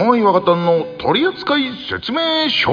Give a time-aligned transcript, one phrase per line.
[0.00, 1.56] 玉井若旦の取扱
[1.90, 2.70] 説明書。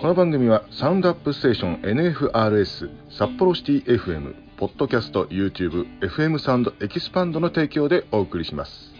[0.00, 8.94] この番組はサウンドアップステーション NFRS 札幌シティ FM ポッドキャスト YouTube FM サウンドエキスパンドの提供でお送りします。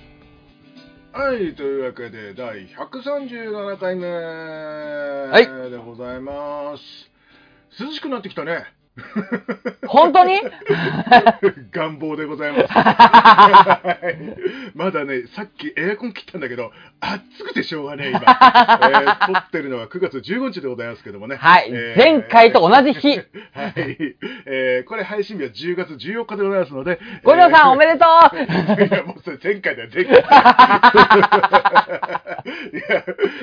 [1.12, 4.08] はいというわけで第137回目
[5.69, 5.71] い。
[5.71, 6.82] でございます、
[7.80, 8.79] 涼しくなってきたね
[9.87, 10.41] 本当に？
[11.72, 12.67] 願望でございます。
[12.72, 13.79] は
[14.75, 18.21] いまだね、さっきエアコン切ったんだけど、暑くてしょうがねえ、今。
[18.21, 21.37] えー撮ってるのは9月15日でございますけどもね。
[21.37, 23.09] はい、えー前回と同じ日。
[23.09, 23.25] はい。
[24.47, 26.98] えーこれ配信日は10月14日でございますので。
[27.25, 30.15] ご嬢さんおめででとういや、もうそれ前回だよ、前回。
[30.15, 30.23] いや、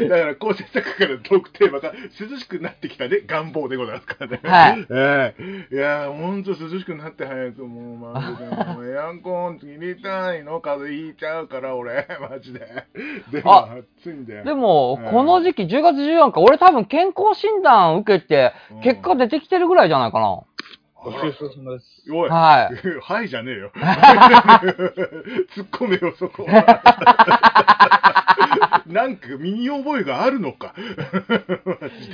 [0.10, 4.40] だから構成作家からのトークテーマが涼しくなってきたね、願望でございますからね。
[4.44, 5.37] はいええ
[5.72, 12.86] いや、ほんと涼しくなって早く、もう、マジで、もうエアコン入れたいの、風邪ひいちゃうから、俺、 マジで。
[13.32, 14.44] でも、あ暑いんだよ。
[14.44, 20.42] でも、うんこの時期10月14日、俺多分健康診断受けてうん、結果出てきてるぐらいじゃないかな。
[21.00, 21.86] あらごちそうさまです。
[22.12, 22.76] おい、はい。
[23.02, 23.72] はいじゃねえよ。
[25.56, 27.54] 突っ込めよ、そこは。
[28.88, 30.74] なんか身に覚えがあるのか。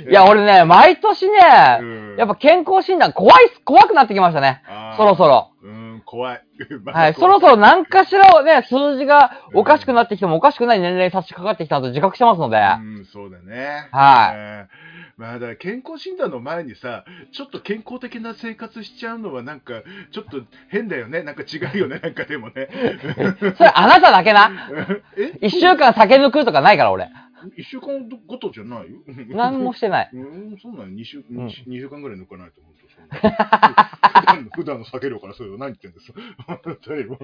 [0.08, 1.38] いや、俺ね、毎年ね、
[1.80, 4.62] うんやっぱ健康診断怖いっす、怖くなってきましたね。
[4.96, 5.50] そろそろ。
[5.62, 6.42] うん、怖い。
[6.86, 12.60] はい、そ怖ろそろ何かしらをね、数字がおかしくなってきてもおかしくない年齢に差し掛かってきたと自覚してますので、う
[13.00, 13.88] ん、そうだね。
[13.90, 21.22] はいえーまあ、だ健康診断の前にさ、ちょっと健康的な生活しちゃうのはなんか、ちょっと変だよね。
[21.22, 22.00] なんか違うよね。
[22.02, 22.68] なんかでもね。
[23.56, 24.50] それあなただけな。
[25.16, 25.38] え？
[25.40, 27.08] 一週間酒抜くとかないから俺。
[27.56, 28.98] 一週間ごとじゃないよ。
[29.28, 30.10] 何もしてない。
[30.12, 30.18] う
[30.54, 36.12] ん、そうなの2週、うん二週間ぐらい抜かないと思うとそんな 普段の、酒量からそれを何言ってんです
[36.46, 37.18] 本当にもう、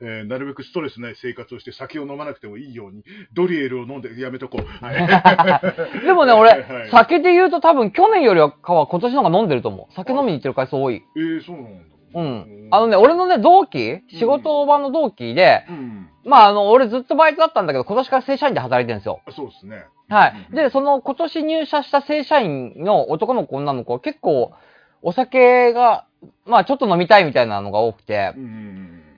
[0.00, 4.84] えーなるべくストレスない生活をして酒を飲まなくてもいいように、ドリエルを飲んでやめとこう。
[4.84, 4.92] は
[6.02, 9.94] いでもね、は俺い、酒で言うと多分去年よりはかは今年の方が飲んでると思う。
[9.94, 11.02] 酒飲みに行ってる回数多い。
[11.16, 11.97] えー、そうなんだ。
[12.14, 12.68] うん。
[12.70, 16.08] あのね、俺のね、同期、仕事場の同期で、うん。
[16.24, 19.20] まああの、俺ずっとバイトだったんだけど、今年から正社員で働いてるんですよ。
[19.30, 19.86] そうですね。
[20.08, 20.54] はい。
[20.54, 24.52] で、その今年入社した正社員の男の子、女の子は結構、
[25.02, 26.06] お酒が、
[26.44, 28.32] まあちょっと飲みたいみたいなのが多くて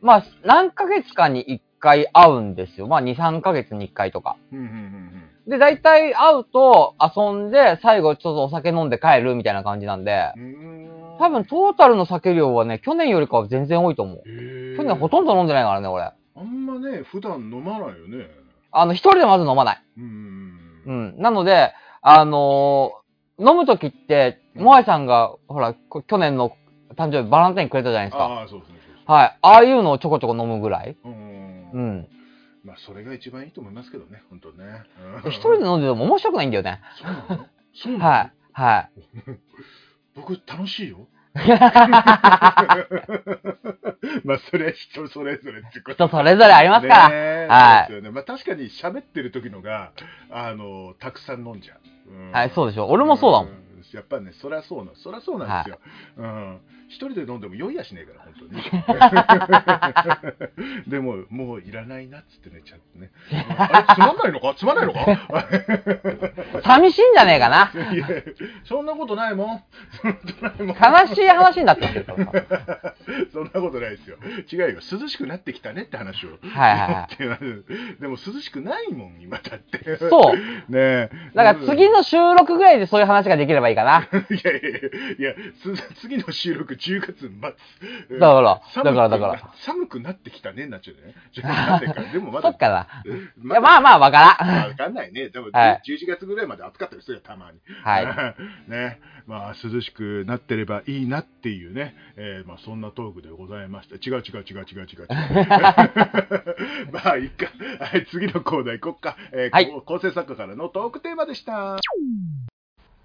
[0.02, 2.86] まあ何ヶ月かに1回会うんですよ。
[2.86, 4.36] まあ2、3ヶ月に1回とか。
[5.46, 11.00] で、大体会うと遊んで、最後ちょっとお酒飲んで帰るみたいな感じなんで、うん。
[11.20, 14.22] 多分トータルの酒量はね、去年よりかは全然多いと思う。
[14.76, 16.04] 去年ほとんど飲んでないからね、俺。
[16.04, 18.26] あんまね、普段飲まないよね。
[18.72, 19.82] あの、一人でまず飲まない。
[19.98, 20.82] うん。
[20.86, 21.14] うん。
[21.19, 21.72] なので、
[22.03, 23.00] あのー
[23.42, 26.53] 飲むときって、モアイさんが、ほら、こ去年の
[26.97, 28.25] 誕生日バランタインくれたじゃないですか。
[28.25, 28.78] ああ、そうですね。
[29.06, 29.38] はい。
[29.41, 30.94] ああいうのをちょこちょこ飲むぐらい。
[31.02, 32.08] うんうん。
[32.62, 34.82] まあ、それが一番いいと思いますけどね、本当ね。
[35.25, 36.82] うん一人で飲んでても面白くないんだよね。
[37.02, 37.47] そうなの？
[37.75, 38.04] そうなの？
[38.04, 38.32] はい。
[38.52, 38.91] はい。
[40.15, 41.09] 僕、楽しいよ。
[44.25, 47.47] まあ、それは人それぞれってこと人それぞれありますから。
[47.48, 48.10] はいそうですよね。
[48.10, 49.93] まあ、確かに喋ってる時のが、
[50.31, 51.78] あの、たくさん飲んじゃう。
[52.10, 55.80] うんはいそうでしょ俺もそうだもんんやっぱね、そりゃそうな、そりゃそうなんですよ。
[56.18, 56.60] うん。
[56.88, 58.44] 一人で飲んでも酔いやしねえから、本当
[60.80, 60.84] に。
[60.90, 63.10] でも、もういらないなっつって寝ちゃってね。
[63.56, 64.54] あれ、つまんないのか？
[64.56, 65.06] つまんないのか？
[66.64, 67.70] 寂しいんじゃねえかな。
[67.94, 68.08] いや、
[68.64, 69.62] そんなことないもん。
[70.02, 70.76] そんなことないもん。
[71.08, 72.04] 悲しい話になってますよ。
[73.32, 74.16] そんなことないですよ。
[74.52, 74.80] 違うよ。
[75.00, 76.30] 涼しくなってきたねって話を。
[76.42, 77.64] はいはいはってなる
[78.00, 79.96] でも涼しくないもん、今だって。
[79.96, 80.36] そう。
[80.36, 80.40] ね
[80.72, 81.10] え。
[81.34, 84.08] だから次の収録ぐらいでそういう話ができればいいかな。
[84.30, 84.70] いやいや
[85.18, 85.34] いや、
[86.00, 87.30] 次の収録10月末。
[88.18, 91.14] だからだからだから寒くなってきたね、なっちゃうね。
[91.32, 92.50] 10月なんでもまだ。
[92.50, 92.86] そっかな。
[93.38, 94.69] まいや、まあまあ、わからん。
[94.69, 95.28] わかんないね。
[95.28, 97.58] でも、はい11月ぐらいまで暑かったですよ、たまに。
[97.82, 98.34] は
[98.69, 99.00] ね。
[99.26, 101.94] まあ、涼しくなってればいいなっていうね。
[102.16, 103.94] えーまあ、そんなトークでございました。
[103.96, 105.06] 違う違う違う違う違う違う。
[106.92, 107.46] まあ、いいか。
[107.84, 109.16] はい、次のコーナー行こっか。
[109.32, 111.78] えーはいこ構成作家からのトークテーマでした。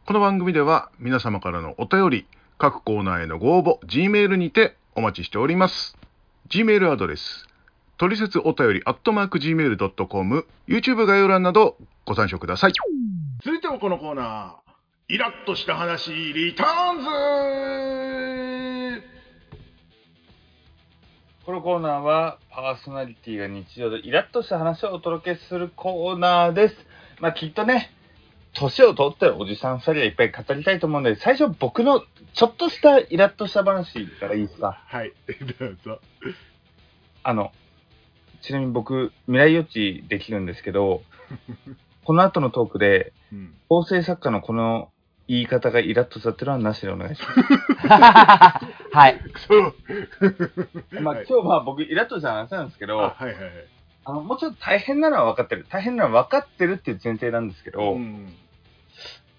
[0.05, 2.27] この番組では皆様からのお便り、
[2.59, 5.97] 各コーナーへのご応募、G メールにてお待ちしております。
[6.47, 7.47] G メールアドレス、
[7.97, 11.75] トリセツお便り、アットマーク Gmail.com、YouTube 概要欄など
[12.05, 12.73] ご参照ください。
[13.43, 16.99] 続いてはこのコーナー、イラッとした話、リターン
[18.99, 19.03] ズ
[21.47, 26.75] このコーナーはパーソナリティが日常でイラッとした話をお届けするコーナーです。
[27.19, 27.94] まあきっとね、
[28.55, 32.03] 年を取ってるおじさん二人はいっぱい語りたいと思うので、最初僕の
[32.33, 34.81] ちょっとしたイラッとした話からいいですか？
[34.87, 35.13] はい、
[35.59, 35.99] どうぞ。
[37.23, 37.51] あの、
[38.41, 41.01] ちなみに僕、未来予知できるんですけど、
[42.05, 43.53] この後のトークで、うん。
[43.67, 44.89] 構成作家のこの
[45.27, 47.21] 言い方がイラッとしたっていうのはなしでお願いし
[47.89, 47.89] ま
[48.93, 49.19] はい。
[49.47, 49.75] そう。
[50.91, 51.01] す。
[51.01, 53.41] まあ、はい今日まあ僕、イラッとした話なんですけあど、はいはいはい。
[54.05, 55.65] あの、もちろん大変なのは分かってる。
[55.67, 58.31] 大変なのは分かってるっていう前提なんですけど、うん。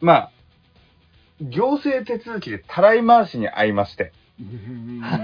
[0.01, 0.31] まあ、
[1.41, 5.19] 行政手続きでたらい回しに遭いまして、うんな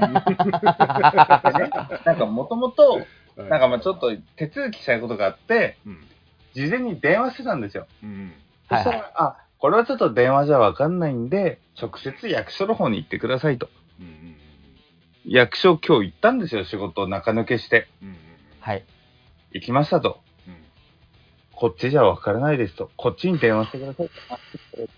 [2.14, 3.04] んかもともと、
[3.36, 5.98] なんかまあちょっと手続きしたいことがあって、うん。
[6.54, 7.86] 事前に電話してたんですよ。
[8.02, 8.32] うん。
[8.68, 13.68] そしたら、はいあ、これはちょっと電話じゃ分かんないんで、直接役所の方に行ってくださいと。
[14.00, 14.36] うん。
[15.24, 17.88] 役所今日行ったんですよ、仕事を中抜けして。
[18.02, 18.16] うん。
[18.60, 18.84] はい。
[19.52, 20.20] 行きましたと。
[21.62, 21.70] うん。
[21.70, 22.90] こっちじゃ分からないですと。
[22.96, 24.10] こっちに電話してください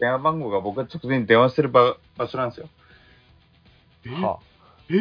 [0.01, 2.69] 電話番号が僕が直前に電話してる場場所なんですよ。
[4.07, 4.11] え？
[4.11, 4.39] は
[4.91, 4.95] え？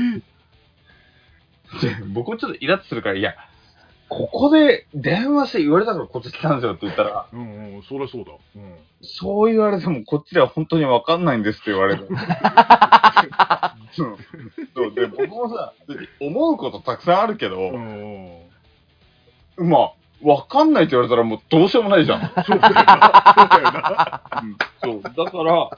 [1.82, 3.34] で僕もちょっとイラッとするから、いや、
[4.10, 8.32] ここで電話して言われたからこっち来たんですよって言ったら、うんうん、そりゃそうだ。
[8.56, 8.76] うん。
[9.02, 12.08] そう言われてもこっちでは本当に分かんないんですって言われる。
[12.12, 12.18] うん
[14.76, 15.74] そうで僕もさ、
[16.20, 18.50] 思うことたくさんあるけど、うん。
[19.58, 22.22] まあ、分かんないって言われたらもうどうしようもないじゃん。
[24.82, 25.70] そうだから、も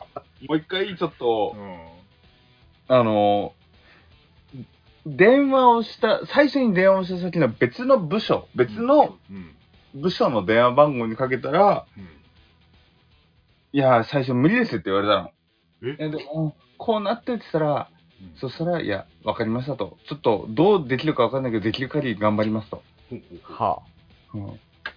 [0.50, 2.96] う一回ちょっとう、ん。
[2.96, 3.54] あの、
[5.06, 9.56] 電話をした、最初に電話をした先の別の部署、別のうん。
[9.96, 12.04] 部署の電話番号にかけたら、うん。
[13.74, 15.32] いや、最初無理ですって言われたの。
[15.84, 16.06] え？
[16.06, 17.96] え、でも、こうなってって言ったら、うん
[18.38, 19.98] そしたら、いや、わかりましたと。
[20.08, 22.82] ちょっと、どうできるかわかんないけど、できる限り頑張りますと。
[23.10, 23.82] ほうほ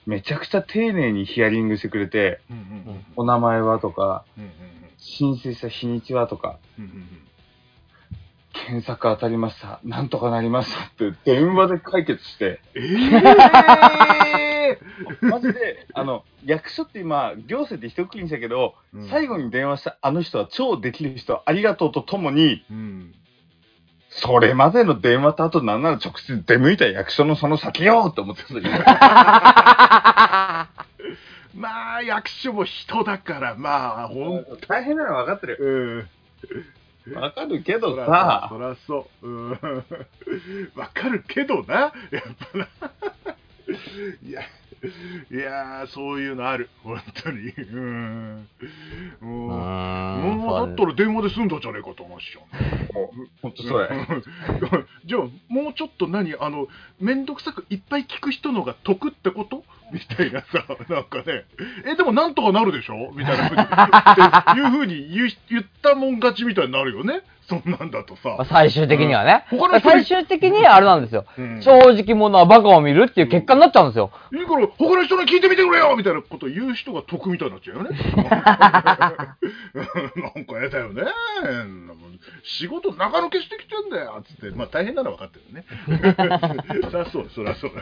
[0.07, 3.05] めちゃくちゃ丁寧にヒアリングしてくれて、うんうんうん。
[3.17, 4.51] お名前はとか、うんうん
[5.01, 7.07] 申請した日にちはとか、うんうんうん。
[8.53, 9.81] 検索当たりました。
[9.85, 12.81] なんとかなりましたって電話で解決して、え
[14.73, 14.79] え
[15.23, 19.09] マジで、あの、役所って今、行政って一括りにしたけど、うん。
[19.09, 23.15] 最後に電話したあの人は超できる人、ありがとうとともに、うん。
[24.23, 28.75] それまでの電話とあとなんなら直接出向いた役所のその先よって思ってたんだけど
[31.59, 36.09] まあ、役所も人だから、まあ、ほん大変なのは分かってる。
[37.07, 37.15] うん。
[37.15, 39.29] 分かるけどさ、そらそう。
[39.29, 39.51] うん。
[40.77, 41.93] わかるけどな、やっ
[42.53, 42.69] ぱな。
[44.23, 44.43] いや、
[45.31, 47.51] いやー、そういうのある、本当に。
[47.51, 48.49] うん。
[49.21, 50.37] うもう、ーん。
[50.39, 52.43] もうだったら電話で済んだじゃねえかと思うしよ。
[52.93, 53.89] もう、ほんとそれ。
[55.05, 56.69] じゃあ、もうちょっと何、あの、
[57.01, 59.65] めんどくさくいっぱい聞く人のが得ってこと？
[59.91, 61.45] みたいなさ、なんかね、
[61.87, 63.11] え、でもなんとかなるでしょ？
[63.15, 67.23] みたいなふうにっていうふうに言う言ったもん勝ちみたいになるよね。
[67.49, 68.51] そんなんだとまあさ。
[68.51, 69.47] 最終的にはね。
[69.51, 71.25] 他の人最終的にあれなんですよ。
[71.39, 74.11] うん正直者はバカを見るっていう結果になっちゃうんですよ。
[74.33, 77.91] いいから、他の人に聞いてみてくれよみたいなこと言う人が得みたいになっちゃうよね。
[80.35, 81.05] なんかやだよね。
[82.43, 85.65] 仕事中抜けしてきてんだよつって、まあ大変なのは分かってるね。
[86.91, 87.73] そりゃそう、そりゃそう。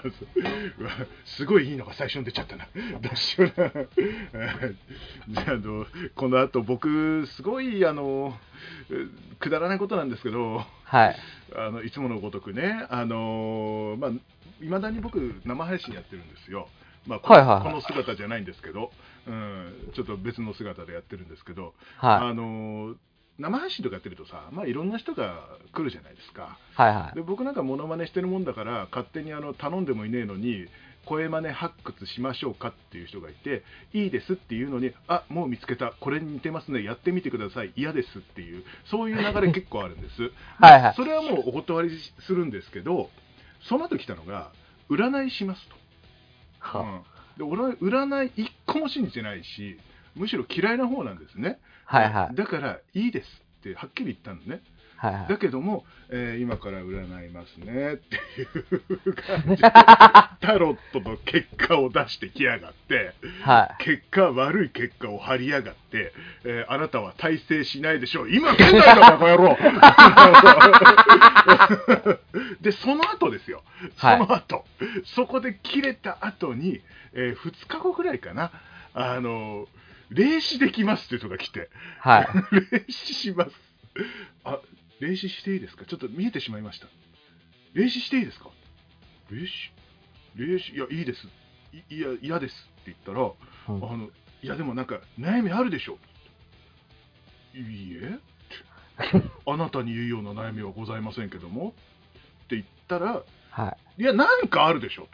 [0.78, 0.90] うわ
[1.24, 2.68] すごいいいのが最初に出ちゃったな。
[3.00, 3.70] どうしような。
[5.28, 8.38] じゃあ、あの、この後僕、すごい、あの、
[9.40, 11.16] くだらないことなんですけど、はい。
[11.56, 14.10] あのいつものごとくね、あのーまあ、
[14.60, 16.68] 未だに僕、生配信やってるんですよ。
[17.06, 18.90] まあこのはいはいはいこの姿じゃないんですけど、
[19.26, 22.96] うん、ちょっと別の姿でやってるんですけど、はあのー
[23.38, 25.44] 生配信とかやってるとさ、まあ、いろんな人が
[25.74, 26.58] 来るじゃないですか。
[26.78, 26.80] い。
[26.80, 27.14] はいはい。
[27.16, 30.66] で僕なんかモノマネしてるもんだから、勝手にあの頼んでもいねえのに、
[31.06, 33.62] 声真似発掘しましょうかっていう人がいて、
[33.94, 40.30] いいですっていうのに、あもう見つけた、これに似てますね、やってみてください、嫌ですっていう、そういう流れ結構あるんです。
[40.60, 40.94] はいはい。
[40.94, 43.10] それはもうお断りするんですけど、
[43.62, 44.50] その後来たのが、
[44.90, 45.76] 占いしますと。
[46.58, 47.02] はうん
[47.36, 49.78] で俺は占い一個も信じてないし、
[50.14, 51.58] むしろ嫌いな方なんですね。
[51.84, 52.34] はいはい。
[52.34, 54.62] だから、いいですってはっきり言ったのね。
[54.96, 58.42] はいはいだけども、えー今から占いますねってい
[59.04, 59.70] う感じで、
[60.40, 63.12] タロットの結果を出してきやがって、
[63.42, 63.84] はい。
[63.84, 66.12] 結果、悪い結果を張りやがって、
[66.44, 68.30] えーあなたは大成しないでしょう。
[68.30, 69.56] 今現在だ、バカ野郎
[72.60, 73.62] で、その後ですよ。
[73.98, 74.64] そはいの後、
[75.04, 76.80] そこで切れた後に、
[77.12, 78.50] え2日後ぐらいかな、
[78.94, 79.66] あの、
[80.10, 81.68] 霊視できますって人が来て、
[82.00, 82.28] はい。
[82.72, 83.50] 霊視します。
[84.44, 84.60] あ、
[85.00, 85.84] 霊視していいですか？
[85.84, 86.86] ちょっと見えてしまいました。
[87.74, 88.50] 霊視していいですか？
[89.30, 89.52] 霊視
[90.36, 91.26] 霊視いや、いいです。
[91.90, 94.08] いいや、嫌ですって言ったら、うんあの、
[94.42, 95.98] いやでもなんか悩みあるでしょ。
[97.54, 98.18] いいえ
[99.46, 101.74] あなたに言うような悩みはございませんけども
[102.44, 104.02] って言ったら、はい。
[104.02, 105.08] いや、なんかあるでしょ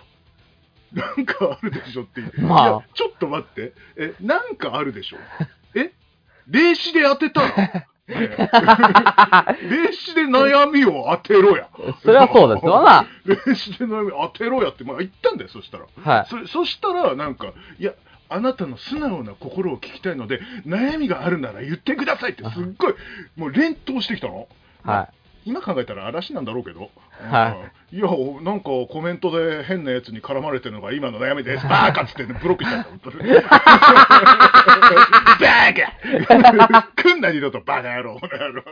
[0.92, 1.00] と。
[1.00, 2.32] なんかあるでしょっていう。
[2.42, 3.72] まあいや、ちょっと待って。
[3.96, 5.18] え、なんかあるでしょ
[5.74, 5.92] え？
[6.48, 11.68] 霊視で当てたら、ねえ霊視で悩みを当てろや。
[12.02, 13.06] それはそうですわな。
[13.24, 15.86] 霊視 で悩み当てろやって、まあ言ったんだよ、そしたら。
[16.02, 16.26] はい。
[16.28, 17.92] それそしたら、なんか、いや、
[18.28, 22.94] あなたの素直な心を聞きたいので、悩みがあるなら言ってくださいって、すっごい、
[23.36, 24.48] もう連投してきたの。
[24.84, 25.08] は
[25.44, 26.90] 今考えたら嵐なんだろうけど、
[27.22, 27.56] は
[27.92, 27.98] うん。
[27.98, 28.08] いや、
[28.42, 33.18] なんかコメントで変なやつに絡まれてるのが今の悩みです、バーカっつって、ね、ブロックしちゃった、本当に。
[33.36, 36.88] バーカ。
[36.96, 38.62] 来んな二度とバカ野郎、この野郎。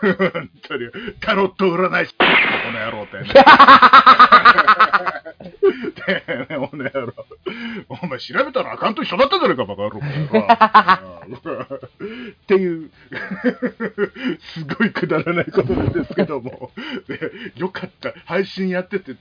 [0.00, 2.24] 本当に、タロット占い師、こ
[2.72, 3.24] の野郎って、ね。
[6.08, 7.12] てめえこの野郎。
[7.88, 10.02] お前調べたらあかんと一緒だったじゃねえか、バカ野郎っ
[12.46, 12.90] ていう、
[14.54, 16.70] すごいくだらないことなんですけども、
[17.08, 17.18] ね
[17.68, 19.14] よかった、配信やってて、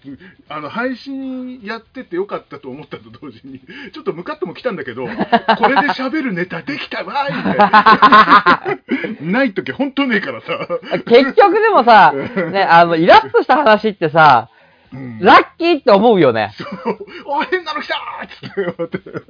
[0.48, 3.60] あの配信やっててよかったと思ったと同時に、
[3.92, 8.78] ちょっとムカッとも来たんだけど、 これで喋るネタできたわーいみたいな。
[9.22, 10.68] ないとき本当ねえからさ。
[10.96, 11.02] い。
[11.02, 12.14] 結局でもさ、
[12.52, 14.50] ね、あの、イラッとした話ってさ、
[14.94, 16.54] うんラッキーって思うよね。
[16.58, 19.22] そう、お変なの来たーって思ってて、で、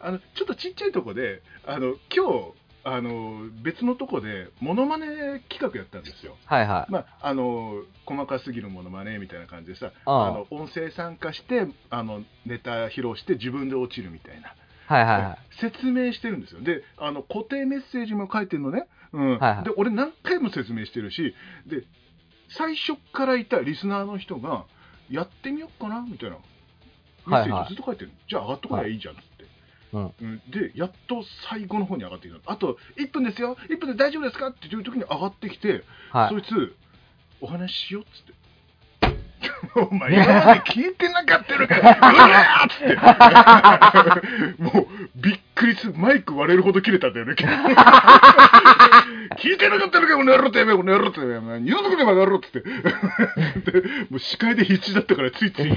[0.00, 6.36] あの、ちょっとちっちゃいとこで、あの、今日、あの、別のとこで、モノマネ企画やったんですよ。
[6.46, 6.92] はいはい。
[6.92, 14.54] まあ、あの、細かすぎるモノマネみたいな感じでさ、あの、音声参加して、あの、ネタ披露して自分で落ちるみたいな。
[14.86, 15.38] はいはいはい。
[15.60, 16.62] 説明してるんですよ。
[16.62, 18.86] で、あの、固定メッセージも書いてるのね。
[19.12, 19.38] うん。
[19.38, 21.34] はいはいで、俺何回も説明してるし、
[21.66, 21.84] で、
[22.48, 24.64] 最初からいたリスナーの人が、
[25.10, 26.36] やってみようかなみたいな。
[27.26, 28.10] メッセージずっと書いてる。
[28.28, 29.16] じゃあ上がっとかりゃいいじゃん。
[29.92, 32.52] うんうんで、やっと最後の方に上がってきた。
[32.52, 34.48] あと、1分ですよ !1 分で大丈夫ですか？
[34.48, 36.28] っていう時に上がってきて、はい。
[36.30, 36.76] そいつ、
[37.40, 38.40] お話ししようっつって。
[39.74, 44.62] お前、今まで聞いてなかったのか、うわーっつって。
[44.62, 45.94] もう、びっくりする。
[45.94, 47.34] マイク割れるほど切れたんだよね。
[49.38, 52.60] 聞いてなかったのか、この野郎てめえ、この野郎てめえ、お前二度と来ねえば野郎っつって。
[52.60, 52.68] で
[54.10, 55.70] もう視界で必死だったから、ついつい、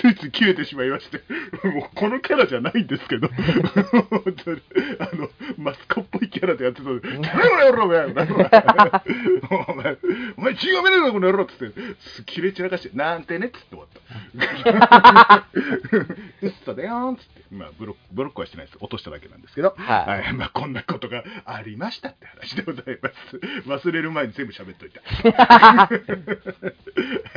[0.00, 1.22] ついつい切れてしまいまして。
[1.66, 4.62] もう、このキャラじゃないんですけど、本当に、
[5.00, 8.08] あの、マスコっぽいキャラでやってたので、てめの野郎、お前、お
[9.74, 9.96] 前、
[10.36, 11.74] お前、血がめねえぞ、この野郎っつって、
[12.16, 15.46] す切れ散らかして、なんてねっつって終わった。
[16.42, 18.78] うっそだよーっつって、まあブロック、ブロックはしてないです。
[18.80, 23.10] 落としただけなんですけど、はいはい、まあこんなことがありましたって話でございま
[23.74, 23.86] す。
[23.88, 25.00] 忘れる前に全部喋っといた。
[25.86, 25.88] は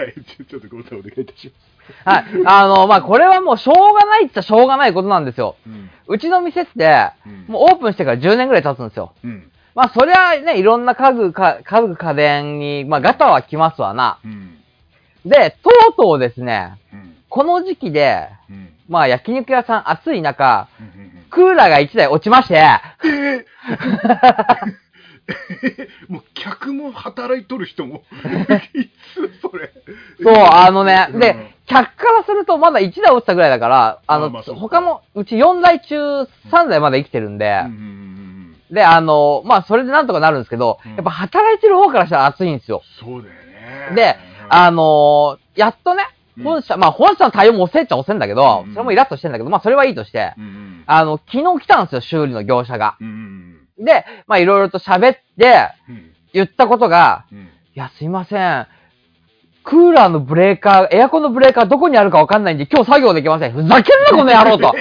[0.05, 2.25] い、ちょっとごさんお願いいたしまはい。
[2.46, 5.55] あの、まあ、これはもうしょうがないっちゃしょうがないことなんですよ。
[5.63, 5.69] す。
[5.69, 5.89] うん。
[6.08, 9.13] うちの店って、うんもうオープンしてから10年ぐらい経つんですよ。
[9.24, 9.51] うん。
[9.75, 14.19] まあ、そりゃね、いろんな家具か、家具家電に、まあ、ガタは来ますわな。
[14.24, 14.58] うん。
[15.25, 17.15] で、とうとうですね、うん。
[17.29, 18.74] この時期で、うん。
[18.88, 20.67] まあ、焼肉屋さん暑い中。
[21.29, 23.46] クーラーが1台落ちまして、えー
[26.08, 28.03] もう客も働いとる人も
[28.74, 29.72] いつそれ
[30.22, 38.09] そう、あのね、うんで、客からするとまだ1台落ちたぐらいだから、あの、まあ他も、うち4台中3台まだ生きてるんで、うんうんうんうん
[38.71, 40.91] で、あの、まあ、それでなんとかなるんですけど、うん。
[40.91, 42.83] やっぱ働いてる方からしたら暑いんですよ。
[42.99, 43.33] そうだよ
[43.89, 43.95] ね。
[43.95, 44.15] で、
[44.47, 46.03] あのやっとね、
[46.38, 46.43] うん。
[46.43, 48.73] 本社、まあ、本社の対応も遅いっちゃ遅いんだけど、うん。
[48.73, 50.35] それもイラッとしてんだけど、まあ、それはいいとして、
[50.85, 52.97] あの、昨日来たんですよ、修理の業者が。
[53.79, 56.11] で、まあ、いろいろと喋って、うん。
[56.31, 57.39] 言ったことが、うん。
[57.39, 58.67] いや、すいません。
[59.63, 63.51] クーラーのブレーカー、エアコンのブレーカーどこにあるかわかんないんで、今日作業できません。
[63.51, 64.74] ふざけんな、 この野郎と。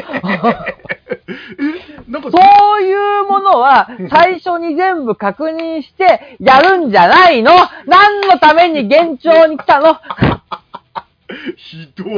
[2.31, 7.53] そういうものは、最初に全部確認して、やるんじゃないの？
[7.87, 9.97] 何のために現状に来たの？
[11.57, 12.09] ひどっ。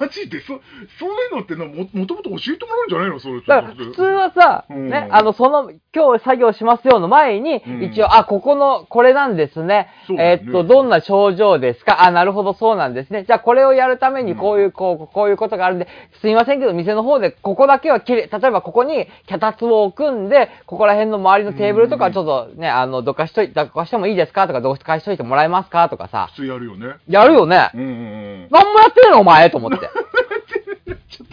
[0.00, 0.54] マジでそ
[0.98, 3.18] そういうのってのももともと教えてもらうんじゃないの？
[3.18, 4.90] それだから普通はさ、うん。
[4.90, 7.82] ね、あの、その、今日作業しますよの前に、うん。
[7.84, 9.88] 一応、あ、ここの、これなんですね。
[10.06, 10.42] そうだよね。
[10.42, 12.04] えーっと、どんな症状ですか？
[12.04, 13.24] あ、なるほど、そうなんですね。
[13.24, 15.88] じゃあ、これをやるために、こういう、こう、こういうことがあるんで、
[16.20, 24.46] すいませんけど、店の方で、ここだけはきれい、例えばここに、脚立を置くんで、ここら辺の周りのテーブルとか、ちょっとね、あの、どかしとい、どかしてもいいですか？
[24.46, 25.88] とか、どかしといてもらえますか？
[25.88, 26.94] とかさ、普通やるよね。
[27.08, 27.70] やるよね。
[27.74, 29.90] うんうんうん何もやってねえの、お前と思って。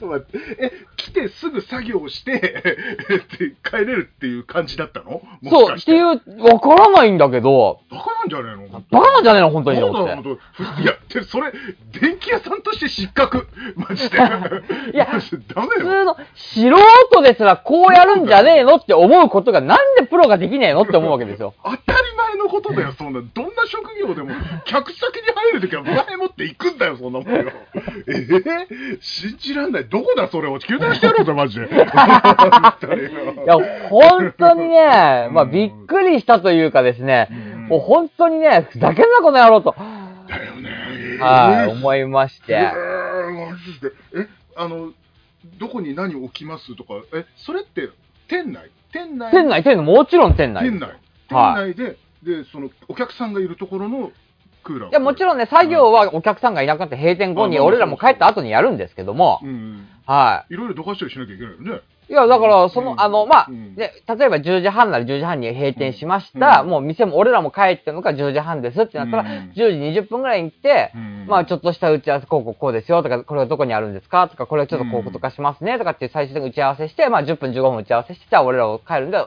[0.02, 5.22] と待って、え、来てすぐ作業して、で 帰れるっていう感じだったの？
[5.50, 6.08] そう、ってていう、
[6.44, 8.84] わからないんだけど、バカなんじゃねえの？
[8.92, 10.08] バカなんじゃねえの、本当にとそう。
[10.08, 11.52] だ本当いや、でそれ、
[12.00, 13.48] 電気屋さんとして失格？
[13.76, 14.18] マジで。
[14.94, 15.08] いや
[15.56, 15.80] ダメよ。
[15.80, 16.70] 普通の素
[17.12, 21.54] 人ですらこうやるんじゃねえのって思うことがなんでプロができねえのって思うわけですよ。
[21.64, 23.22] 当たり前のことだよ、そんな。
[23.22, 24.30] どんな職業でも、
[24.66, 27.52] 客先に入るときは前もって行くんだよ、そんなもんよ。
[28.08, 29.86] えー、信じらんない。
[29.92, 30.58] どこだ、それを。
[30.60, 31.66] 地球出してやろうぜ、マジで。
[31.68, 33.58] いや、
[33.90, 39.74] 本当にね、まあびっくりしたというかですね、うんもう本当にね、ふざけんなこの野郎と、
[40.28, 41.18] だよね。
[41.22, 42.52] はい、思いまして。
[42.52, 43.92] えー、マジで。
[44.14, 44.92] え、あの、
[45.58, 47.90] どこに何置きますとか、え、それって、
[48.28, 48.72] 店内？
[48.92, 49.32] 店内？
[49.32, 50.66] 店内、店内、もちろん店内。
[50.66, 50.90] 店内。
[51.30, 54.12] 店は内で、で、その、お客さんがいるところの
[54.64, 59.88] クーラーをいや、もちろんね、作業はお客さんがいなくなって閉店後に、俺らも帰った後にやるんですけどもう、ん。
[60.06, 61.82] はいろいろどかしたりしなきゃいけないよね。
[62.10, 62.12] い。
[62.12, 66.62] いや、だから、その、うんあの、まあ、うんね、例えば10時半なら10時半に閉店しました。
[66.62, 79.18] うんもう店も、俺らも帰ってるのが10時半ですってなったら、うん10時20分ぐらいに行って、うんまあ、ちょっとした打ち合わせ、こうこうこうですよとか、これはどこにあるんですかとか、これはちょっとこうとかしますねとかっていう最終的に打ち合わせして、まあ、10分15分打ち合わせして、じゃあ俺らを帰るんで、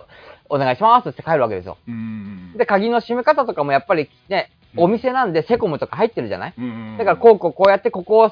[0.51, 1.79] お願いしますって帰るわけですよ。
[1.89, 2.53] うん。
[2.57, 6.55] で、鍵の閉め方とかもやっぱりね、お店なんでセコムとか入ってるじゃない？
[6.59, 8.31] うんだからこうこうこうやってここを、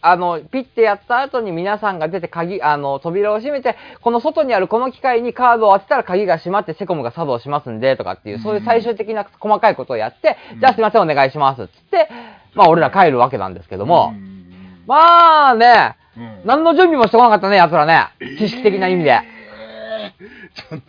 [0.00, 10.60] あの、ピッてやった後に皆さんが出て鍵、あの、扉を閉めて、この外にあるこの機械にカードを当てたら鍵が閉まってセコムが作動しますんで、とかっていう、そういう最終的な細かいことをやって、うん。
[10.60, 12.08] じゃあすいませんお願いします、つって、
[12.54, 16.40] まあ俺ら帰るわけなんですけども、うんまあね、うん。
[16.44, 18.06] 何の準備もしてこなかったね、奴らね。
[18.38, 19.10] 知識的な意味で。
[19.10, 20.80] えー。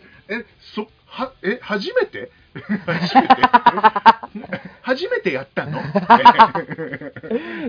[0.42, 2.30] え、そ、は、え、初めて？
[3.00, 3.36] 初めて
[4.82, 5.78] 初めてやったの？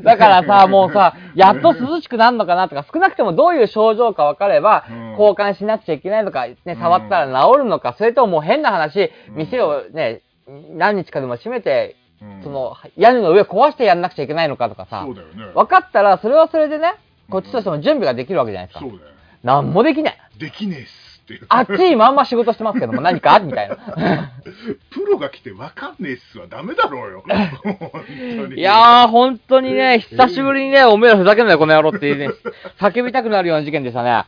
[0.03, 10.21] だからさ、もうさ、やっと涼しくなるのかなとか、少なくてもどういう症状か分かれば、うん交換しなくちゃいけないとか、ね、触ったら治るのか、それとももう変な話、うん店をね、
[10.71, 15.13] 何日かでも閉めて、うんその、屋根の上壊してやんなくちゃいけないのかとかさね。
[15.53, 16.95] 分かったら、それはそれでね、
[17.29, 18.89] こっちとしても準備ができるわけじゃないですかそう。
[18.89, 19.11] だよ。
[19.43, 20.17] なんもできない。
[20.37, 21.00] できねえっす
[21.35, 21.47] っていう。
[21.49, 23.39] あっちいまんま仕事してますけども、何か？
[23.39, 23.77] みたいな。
[24.91, 27.23] プロが来てわかんねえっすはダメだろうよ。
[28.55, 32.29] いやー、本当にね、久しぶりにね、おめえらふざけんなよ、この野郎っていうね、
[32.79, 34.25] 叫びたくなるような事件でしたね。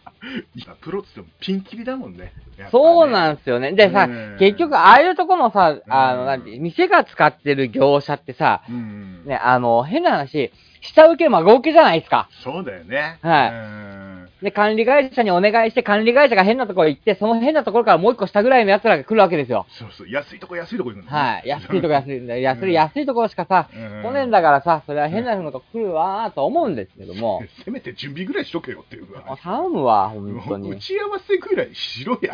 [0.55, 2.31] いや、プロっつってもピンキリだもんね。
[2.57, 3.71] ねそうなんですよね。
[3.73, 9.23] でさね、結局、ああいうとこのさ、あの、うんなんて、店が使ってる業者ってさ、うん。
[9.25, 10.51] ね、あの、変な話、
[10.81, 12.29] 下請け孫請けじゃないですか。
[12.43, 13.19] そうだよね。
[13.21, 14.12] はいうん
[14.43, 19.65] で、管理会社にお願いして、管理会社が変なところ行って、その変なところからもう一個下ぐらいの奴らが来るわけですよ。
[19.69, 21.09] そうそう、安いとこ安いとこ行くのね。
[21.09, 21.43] はい。
[21.47, 22.27] 安いとこ安い。
[22.41, 29.37] 安い、うん安いところしかさ、うん来ねえんだからさ、それは変なのが来るわーと思うんですけども、せめて準備ぐらいしとけよっていうか。
[29.41, 30.79] 頼むわ、本当打に。
[30.79, 32.33] ち合わせぐらいしろや、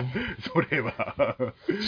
[0.51, 1.35] それは。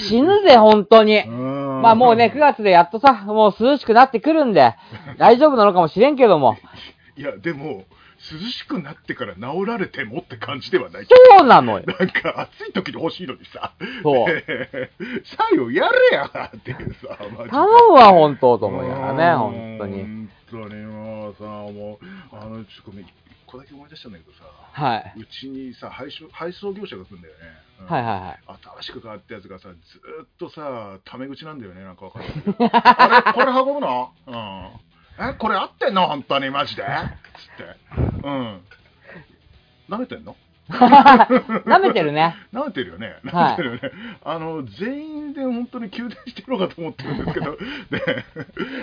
[0.07, 1.25] 死ぬぜ、本当に。
[1.25, 4.75] ままあもうね、9月でやっとさ、もう涼しくなってくるんで、
[5.17, 6.57] 大丈夫なのかもしれんけども。
[7.17, 7.85] いや、でも、
[8.31, 11.05] 涼しくなってから治られてもって感じではない。
[11.05, 11.85] そうなのよ。
[11.87, 13.73] なんか暑い時に欲しいのにさ。
[14.03, 14.27] そう
[15.25, 20.03] 作業やれやっていうさ、マジで頼むわ、本当と思いながらね、本当に。
[20.03, 20.29] 本
[20.69, 23.13] 当にもうさ、もう、あの、ちょっとごめん、一
[23.47, 25.13] 個だけ思い出したんだけどさ、はい。
[25.17, 27.39] うちにさ、配送配送業者が来るんだよね。
[27.81, 28.39] うんはいはいはい。
[28.79, 32.55] 新しく変わったやつがさ、ずーっとさ、タメ口なんだよね、なんかわかんないけど。
[32.59, 34.11] あれこれ運ぶの？
[34.27, 34.90] うん。
[35.19, 36.07] え、これ合ってんの？
[36.07, 36.83] 本当にマジで？
[36.83, 36.89] つっ
[37.57, 37.75] て。
[38.23, 38.61] うん。
[39.89, 40.35] 舐めてんの？
[40.71, 42.35] 舐めてるね。
[42.53, 43.07] 舐めてるよね。
[43.07, 43.91] はい舐めてるよね。
[44.23, 47.59] あの、全員で本当に宮殿してるのかと思ってるんですけど、ね。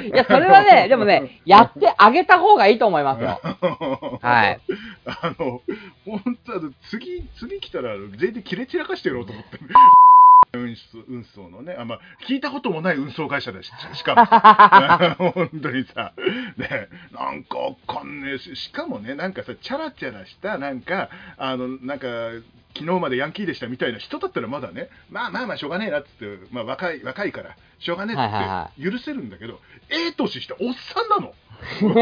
[0.13, 3.41] いや、それはね、でもね、やってあげた方がいいと思いますよ。
[4.21, 4.61] はい。
[5.07, 5.63] あの、
[6.05, 6.61] 本当
[6.91, 9.59] 次、次来たら、全員で切れ散らかしてやろうと思って。
[10.53, 14.27] 運送のね、あまあ、聞いたこともない運送会社だし、しかも。
[14.27, 16.13] さ、 本当にさ、
[16.57, 22.09] ね、なんかわかんねえし、しかもね、なんかさ、チャラチャラした、なんか、あの、なんか、
[22.75, 31.35] 昨日までヤンキーでしたみたいな人だったらまだね、まあまあまあ、しょうがねえなっつって、まあ若い、若いから、しょうがねえっはいはいはつって許せるんだけど、ええ年したおっさんなの。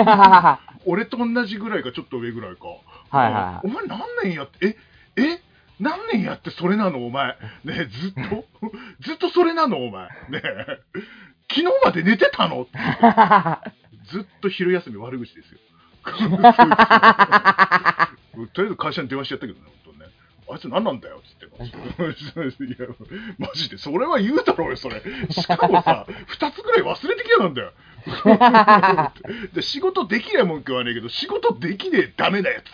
[0.05, 2.69] は 俺と同じぐらいかちょっと上ぐらいか。
[3.11, 3.67] はいはい。
[3.67, 4.77] お前何年やって、
[5.17, 5.41] え、え
[5.81, 7.37] 何年やってそれなのお前。
[7.65, 8.45] ねえずっと？
[9.01, 10.07] ずっとそれなのお前。
[10.31, 10.67] ねえ
[11.53, 12.67] 昨日まで寝てたの？
[14.11, 15.59] ずっと昼休み悪口ですよ。
[18.53, 20.07] とりあえず会社に電話しちゃったけどね、本当にね。
[20.49, 21.47] あいつ何なんだよっつって。
[22.65, 22.87] いや、
[23.39, 25.03] マジで、それは言うだろうよ、それ。
[25.31, 26.07] しかもさ、
[26.39, 27.73] 2つぐらい忘れてきやなんだよ。
[29.53, 32.65] で仕事できりゃ文句はねえけど、仕事できねえダメなやつ。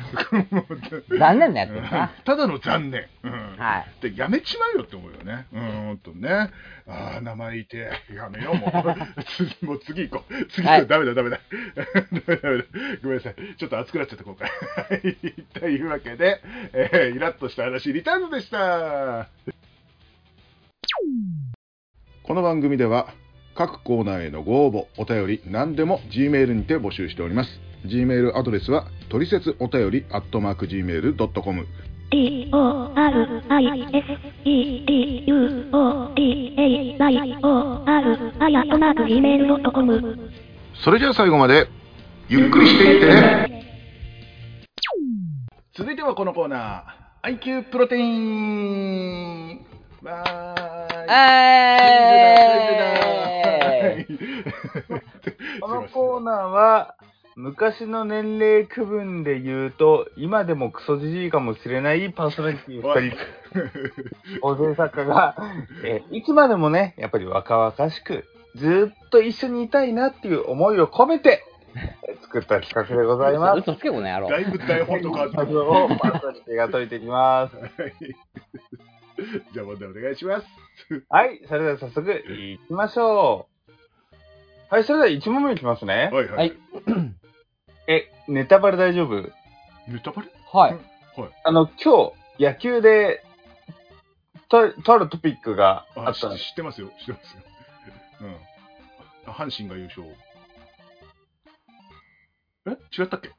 [1.18, 2.10] 残念なやつですな。
[2.24, 3.06] ただの残念。
[3.22, 4.10] うんはい。
[4.10, 5.46] でやめちまえよって思うよね。
[5.52, 6.50] うん、とね。
[6.86, 9.24] ああ、名前いて、やめよう、もう。
[9.36, 10.46] 次、 もう次行こう。
[10.46, 11.40] 次、はいダメだ、ダメだ。
[11.76, 11.84] ダ
[12.26, 12.64] メだ、ダメだ。
[13.02, 13.34] ごめんなさい。
[13.56, 14.48] ちょっと熱くなっちゃった、今回。
[14.48, 15.16] はい
[15.60, 16.40] というわけで、
[16.72, 19.28] えーイラッとした話、リターンズでした。
[22.22, 23.12] この番組では、
[23.54, 27.69] 各コーナーへのご応募、お便り、何でも Gmail にて募集しております。
[27.86, 31.66] Gmail アドレスは、トリセツお便り、アットマーク Gmail.com。
[32.10, 34.04] D O R I S
[34.44, 40.30] E D U O D A Y O R あやとマーク Gmail.com
[40.82, 41.68] それじゃあ最後まで
[42.28, 43.62] ゆっくりしていってね
[45.76, 49.64] 続いてはこのコーナー IQ プロテイン
[50.02, 51.60] わー
[54.00, 54.06] イ
[55.60, 56.96] このコーナーは、
[57.40, 63.16] 昔の年齢区分で言うと、今でもクソじじいかもしれないパーソナリティ2人、
[64.42, 65.36] 構成作家が、
[65.82, 68.26] えーいつまでもね、やっぱり若々しく、
[68.56, 71.42] ずっと一緒にいたいなっていう思いを込めて、
[71.74, 73.60] えー作った企画でございます。
[73.60, 74.28] 嘘つけこの野郎。
[74.28, 77.56] だいぶ台本と変わって謎をパーソナリティが解いていきます。
[77.56, 77.94] はい
[79.52, 80.46] じゃあ問題お願いします
[81.08, 83.48] はい、それでは早速いきましょ
[84.70, 84.74] う。
[84.74, 86.10] はい、それでは1問目いきますね。
[86.12, 86.52] はいはい、はい
[87.90, 89.32] え、ネタバレ大丈夫？
[89.88, 90.28] ネタバレ？
[90.52, 90.78] はい。
[91.42, 93.24] あの、今日、野球で、
[94.48, 96.44] と、とあるトピックがああったんです。
[96.50, 96.92] 知ってますよ。
[97.00, 97.42] 知ってますよ。
[99.26, 99.32] うん。
[99.32, 100.06] 阪神が優勝。
[102.68, 102.70] え？
[102.96, 103.32] 違ったっけ？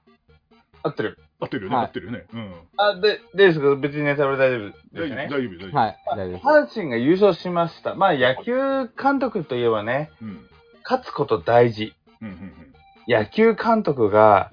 [0.83, 1.17] 合ってる。
[1.39, 1.85] 合ってるよね、はい。
[1.85, 2.25] 合ってるよね。
[2.33, 2.53] うん。
[2.75, 5.27] あ、で、ですけど、別にネタバレ大丈夫大丈夫ですね。
[5.27, 5.97] 大丈夫大丈夫、はい。
[6.07, 6.45] 大丈夫です。
[6.45, 7.95] 阪神が優勝しました。
[7.95, 10.45] まあ、野球監督といえばね、うん。
[10.83, 11.93] 勝つこと大事。
[12.21, 12.60] うんうんうん
[13.07, 14.51] 野球監督が、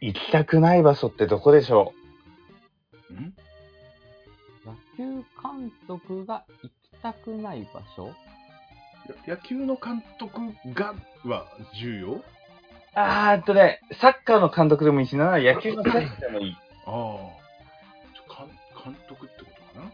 [0.00, 1.94] 行きたくない場所ってどこでしょ
[3.10, 3.14] う？
[3.14, 3.34] ん？
[4.64, 8.08] 野球監督が行きたくない場所？
[9.26, 10.40] や野球の監督
[10.74, 11.46] がは
[11.80, 12.12] 重要？
[12.16, 12.24] う
[12.94, 16.56] あーっとね、サッカーの監督でもいいしな、野球の選手でもいい。
[16.86, 18.46] ああちょ
[18.84, 19.92] 監監督ってことかな？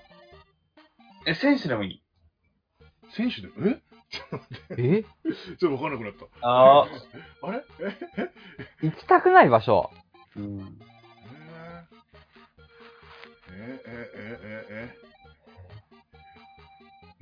[1.26, 2.02] え、選手でもいい。
[3.16, 3.80] 選手でえ？
[4.78, 5.02] え？
[5.02, 5.08] ちょ
[5.54, 6.26] っと分からなくなった。
[6.42, 6.84] あ
[7.42, 7.64] あれ？
[8.82, 8.86] え？
[8.86, 9.90] 行きたくない場所。
[10.36, 10.80] うん。
[13.52, 15.00] えええええええ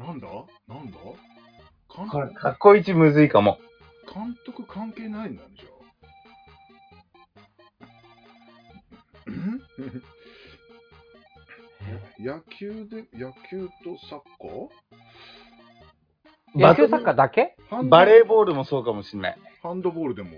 [0.02, 0.28] なんだ？
[0.68, 0.98] なんだ？
[1.94, 3.58] 監これ、かっこいちむずいかも。
[4.12, 5.68] 監督関係ないんだねじゃ
[9.26, 9.28] あ。
[9.30, 9.60] ん
[12.18, 14.68] 野球で野球とサッカー？
[16.54, 17.56] 野球サッカーだけ？
[17.88, 19.36] バレーボールもそうかもしれない。
[19.62, 20.30] ハンドボールでも。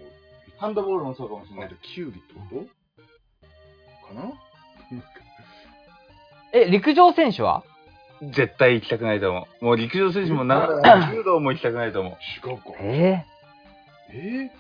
[0.58, 1.66] ハンドボールもそうかもしれない。
[1.66, 1.76] あで。
[1.94, 4.14] 球技ってこと？
[4.14, 4.32] かな？
[6.52, 7.62] え、陸上選手は？
[8.20, 9.64] 絶対行きたくないと思う。
[9.64, 10.68] もう陸上選手もな、
[11.14, 12.12] 柔道も行きたくないと思う。
[12.46, 12.64] 違うか。
[12.80, 13.24] え
[14.10, 14.50] えー？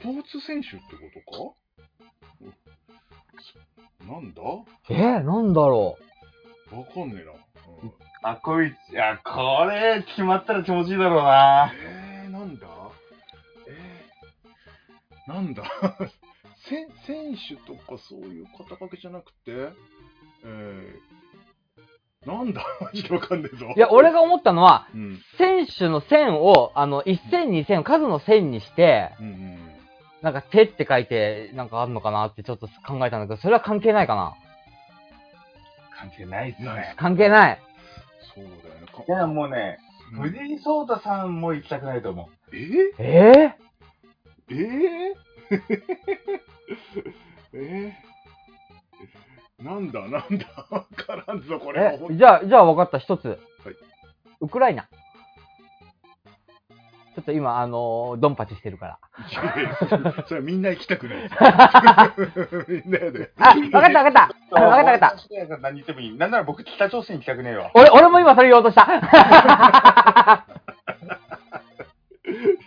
[0.00, 1.00] スポーツ選手ってこ
[1.34, 1.54] と
[4.06, 4.10] か？
[4.12, 4.42] なんだ？
[4.42, 5.98] わー、えー、なんだろ
[6.70, 7.32] かんねえな。
[7.82, 8.70] うんかっこいい。
[8.90, 11.70] いや、これ、決まったら気持ちいいだろうな。
[11.78, 12.66] えー、なんだ？
[13.68, 15.62] えー、なんだ？
[16.66, 19.68] せ選手とかそういう肩掛けじゃなくて、
[20.42, 22.64] えー、なんだ？
[22.80, 23.66] マジでわかんねえぞ。
[23.66, 23.78] う。
[23.78, 29.58] いや、俺が思ったのは、うん、選手の線を、あの、一線二線、数の線にして、うん、うん。
[30.22, 34.34] なんか手って書いて、なんかあるのかなってちょっと考えたんだけど、それは関係ないかな
[36.04, 36.94] 関係ないっすね。
[36.98, 37.58] 関係ない。
[38.34, 38.86] そうだよね。
[38.86, 39.78] かいや、もうね、
[40.12, 42.56] うん藤井聡太さんも行きたくないと思う。
[42.56, 42.58] え？
[42.58, 43.54] ー、え
[44.50, 45.54] えー、
[47.54, 47.96] え？
[49.62, 51.92] ー、なんだなんだわからんぞ、こー、れは。
[51.94, 53.38] え、じゃあ、じゃあ分かった、一つ。
[54.40, 54.88] ウクライナ。
[57.14, 58.98] ちょっと今、あのードンパチしてるから。
[59.30, 59.36] 違
[60.20, 61.30] うそれはみんな行きたくない。
[62.68, 63.32] みんなやで。
[63.38, 64.33] あ、分かった分かった。
[64.50, 65.16] 分かった分かっ
[65.48, 65.56] た。
[65.56, 65.58] た。
[65.58, 66.12] 何言ってもいい。
[66.16, 67.70] なんなら僕、北朝鮮行きたくねえわ。
[67.74, 68.84] 俺、俺も今それ言おうとした。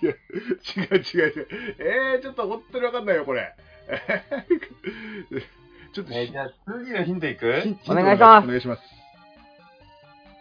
[0.02, 0.16] いや、違
[0.92, 1.48] う違う違う。
[1.80, 3.54] えー、ちょっと本当にわかんないよ、これ。
[5.94, 7.62] ちょっと、えーじゃあ、次のヒントいく？
[7.62, 8.82] ヒンお願いしますお願いします。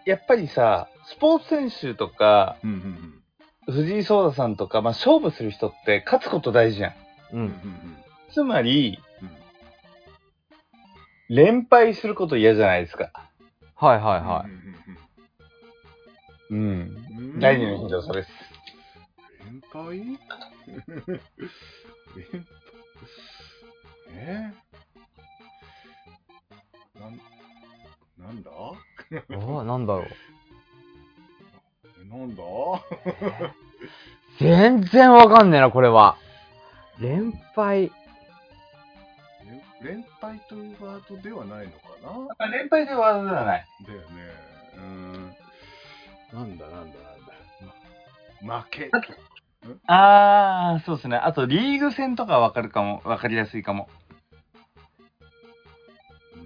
[0.05, 3.13] やっぱりさ、スポーツ選手とか、うんうん
[3.69, 6.93] 藤井聡太さんとか、まあ、勝負する人って勝つこと大事じゃん。
[6.93, 6.95] う
[7.33, 7.41] うん。
[7.41, 7.97] うんん。
[8.31, 9.06] つまり、うん
[11.29, 13.11] 連敗すること嫌じゃないですか。
[13.75, 14.51] はいはいはい。
[16.51, 16.59] うん。
[16.59, 18.33] うん第二のヒントはそれです。
[19.45, 19.99] 連敗？
[22.17, 22.47] 連
[24.15, 24.53] え？
[26.97, 27.21] ー、なん、
[28.19, 28.51] なんだ？
[29.37, 30.07] おなんだろう。
[32.03, 32.43] えなんだ？
[34.39, 36.17] 全然わかんねえな、これは。
[37.01, 37.91] 連敗。
[39.83, 42.11] 連連敗というワードではないのかな？
[42.19, 43.67] まあ連敗でワードではない。
[43.87, 44.07] だよね。
[44.77, 45.37] うーん。
[46.33, 46.93] なんだなんだなんだ。
[48.43, 48.91] ま、負け。
[49.87, 51.17] あー、そうですね。
[51.17, 53.89] あと、リーグ戦とかわかるかも、わかりやすいかも。
[56.35, 56.39] う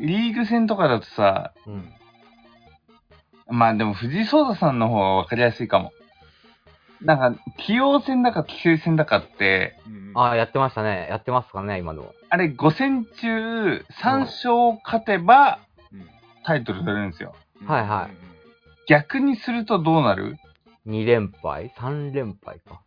[0.00, 0.06] ん？
[0.06, 1.92] リーグ戦とかだとさ、うん。
[3.50, 5.92] まあでも藤井聡太さんの方がわかりやすいかも。
[7.02, 11.06] なんか、棋王戦だか棋聖戦だかって、うんああ、やってましたね。
[11.08, 12.12] やってますかね、今でも。
[12.30, 15.60] あれ5戦中3勝勝てば
[15.92, 16.08] うん
[16.44, 17.34] タイトル取れるんですよ。
[17.66, 18.16] はいはい
[18.88, 20.36] 逆にするとどうなる
[20.86, 22.80] ？2連敗 ?3 連敗か。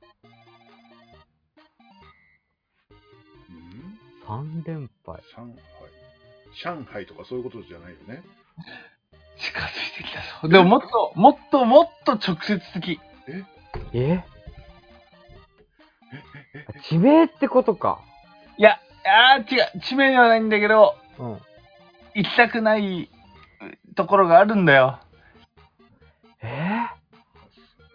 [3.49, 5.21] うん3連敗。
[5.37, 5.55] 上海。
[6.75, 8.23] 上海とかそういうことじゃないよね。
[9.37, 10.51] 近づいてきたぞ。
[10.51, 12.99] でももっと、もっともっと直接的。
[13.27, 13.43] え？
[16.89, 17.99] 地名ってことか。
[18.57, 19.81] いや、あー違う。
[19.81, 21.39] 地名ではないんだけど、うん。
[22.13, 23.09] 行きたくない
[23.95, 24.99] ところがあるんだよ。
[26.41, 26.87] え？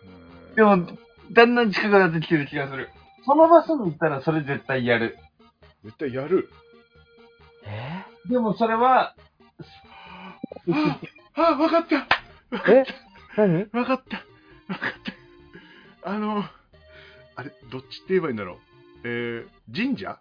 [0.05, 0.09] う
[0.53, 0.87] んでも、
[1.33, 2.89] だんだん近くなってきてる気がする。
[3.27, 5.19] その場所に行ったらそれ絶対やる。
[5.85, 6.49] 絶対やる。
[7.65, 8.05] ー、え？
[8.31, 9.15] でもそれは、
[10.69, 12.87] ああ、わかったー、え？
[13.37, 13.69] 何？
[13.73, 14.17] わかった
[14.73, 15.16] わかった
[16.09, 16.45] あの、
[17.35, 18.57] あれ、どっちって言えばいいんだろう？
[19.03, 20.21] えー、神社？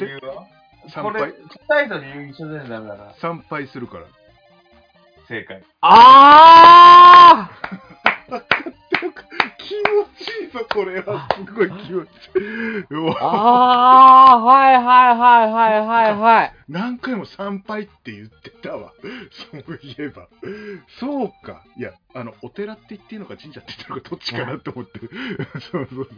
[0.00, 0.46] 由は？
[0.88, 1.32] 参これ拝、
[1.68, 3.14] 答えと理由一緒でダメだから。
[3.20, 4.06] 参拝するから。
[5.28, 5.62] 正解。
[5.82, 7.50] あ
[8.30, 8.61] 気持ちいいぞ、
[10.72, 11.28] これは。
[11.34, 12.08] すごい気持ち
[13.20, 16.52] あーはいはいはいはいはいはい。
[16.68, 18.92] 何回も参拝って言ってたわ。
[19.52, 20.28] そういえば。
[21.00, 21.64] そうか。
[21.76, 25.00] いや、あの、お寺って言っていいのか神社って言ってるのかどっちかなと思って。
[25.70, 26.08] そうそう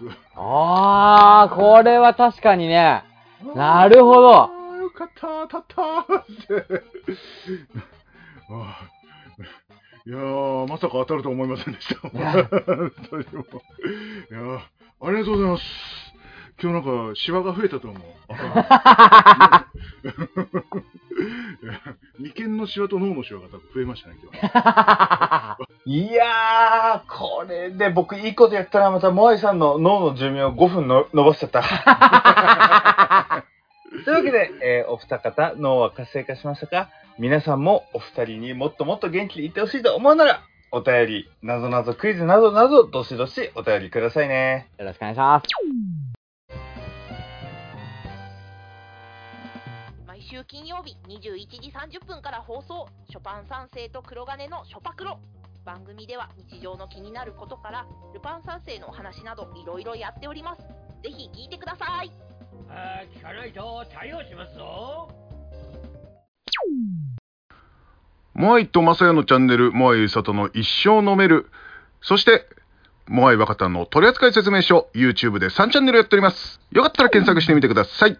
[0.00, 0.12] そう。
[0.36, 3.04] あー、これは確かにね。
[3.54, 4.50] なるほど
[4.80, 6.24] よかった、当たったーっ
[6.68, 6.82] て。
[8.50, 8.97] あー
[10.08, 12.08] いやー、まさか当たるとは思いませんでした。
[12.08, 12.48] いや あ
[15.10, 15.64] りがとうございます。
[16.60, 18.02] 今日なんか、シワが増えたと思う。
[22.18, 25.58] 眉間のシワと脳のシワが多分増えましたね、今日は。
[25.84, 31.62] いやー、これで僕いいことやったらまたモアイさんの脳の寿命を5分の伸ばしちゃった。
[34.04, 36.88] というわけで、えーお二方、脳は活性化しましたか？
[37.18, 44.70] 皆さんもお二人にもっともっと元気でいってほしいと思うなら、お便り、なぞなぞクイズなどなど、どしどしお便りくださいね。
[44.78, 45.46] よろしくお願いします。
[50.06, 52.86] 毎週金曜日21時30分から放送。
[53.10, 55.18] ショパン三世と黒金のショパクロ。
[55.64, 60.62] 番組では日常の気になることからルパン三世のお話などいろいろやっております。
[61.02, 62.12] ぜひ聞いてください。
[62.68, 65.27] あー聞かないと対応しますぞ
[68.34, 71.50] モアイとマサヤのチャンネル、モアイゆさとの一生飲める。
[72.00, 72.46] そして、
[73.08, 76.60] モアイ若田の取扱説明書、YouTube で3チャンネルやっております。
[76.70, 78.18] よかったら検索してみてください。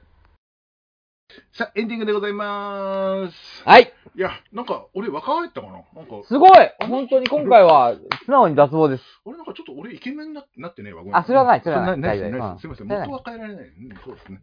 [1.53, 3.63] さあ、エンディングでございます。
[3.65, 3.93] はい。
[4.17, 5.73] いや、なんか、俺若返ったかな？
[5.73, 7.95] なんか、すごい本当に今回は
[8.25, 9.05] 素直に脱帽です。
[9.25, 11.03] 俺なんかちょっと俺イケメンにななってねえわ。
[11.03, 12.89] ごめんあそれはないそれはないないですないですすいません。
[12.89, 13.65] 元は変えられない。
[13.65, 14.41] うん、そうですね。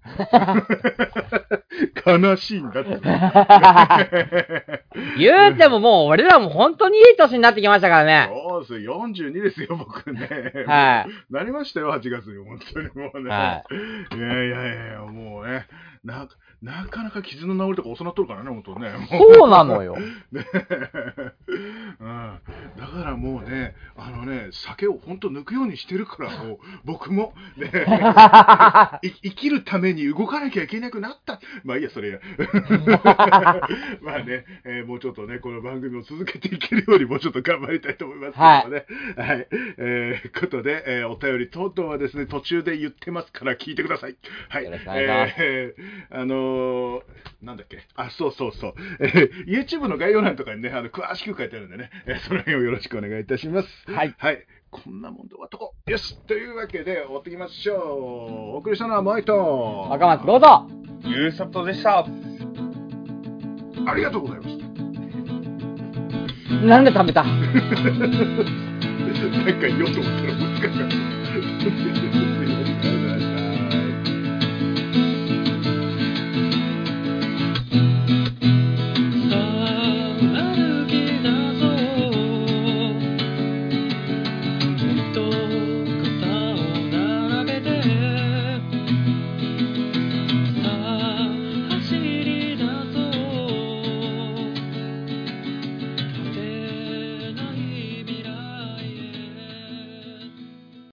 [2.06, 3.00] 悲しいんだって。
[5.18, 8.30] 言うてももう俺らも本当にいい年になってきましたからね。
[8.32, 10.28] そうですよ、42ですよ、僕ね。
[10.68, 11.34] はい。
[11.34, 13.64] なりましたよ、8月に、本当にもうね。、は
[14.12, 15.68] いやいやいやいや、もうね、
[16.04, 16.28] な、
[16.66, 18.90] なかなか傷の治りとか遅なっとるからね、本当ね。
[19.12, 19.96] もそうなのよ。
[20.34, 20.44] ね
[22.00, 22.40] うん、
[22.76, 27.68] だからもうね、あのね、酒を本当抜くようにしてるから、もう僕も、ね、
[29.04, 31.40] い生きるために動かなきゃいけなくなった。
[31.64, 32.20] まあいいや、それや。
[34.02, 38.86] まあね、えーもうちょっとね、この番組を続けていけるようにもうちょっと頑張りたいと思いますけどもね。
[39.18, 39.48] はい。
[39.78, 44.16] えー、ことで、えーお便り等々はですね、途中で言ってますから聞いてください。
[44.50, 44.64] はい。
[44.64, 47.02] よろしくお願いしますえーあのー
[47.42, 48.74] なんだっけ、あ、そうそうそう。
[49.00, 49.06] え
[49.46, 53.70] ー YouTube の概要欄とかにね、あの詳しく書いてあるんでね、えーその辺をよろしくお願いいたします。
[53.92, 54.16] はい。
[54.18, 54.46] はい。
[54.72, 55.92] こんなもんで終わっとこう。
[55.92, 57.80] よしというわけで、終わっていきましょう。
[58.56, 59.88] お送りしたのはマイト。
[59.90, 60.68] 若松どうぞ
[61.04, 62.00] ゆうさとでした。
[63.88, 64.66] ありがとうございました。
[66.66, 67.24] なんで食べた？
[67.24, 67.36] なん
[69.60, 70.72] か言おうと思ったら難しかっ
[72.30, 72.35] た。